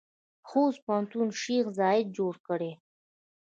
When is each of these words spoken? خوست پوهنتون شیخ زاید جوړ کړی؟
خوست 0.49 0.79
پوهنتون 0.85 1.27
شیخ 1.41 1.65
زاید 1.79 2.07
جوړ 2.17 2.33
کړی؟ 2.47 2.71